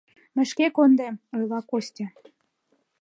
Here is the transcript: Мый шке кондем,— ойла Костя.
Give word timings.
Мый 0.35 0.45
шке 0.51 0.65
кондем,— 0.75 1.15
ойла 1.35 1.59
Костя. 1.69 2.07